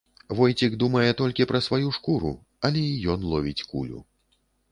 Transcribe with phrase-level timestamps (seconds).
[0.37, 2.31] Войцік думае толькі пра сваю шкуру,
[2.69, 3.99] але і ён ловіць кулю.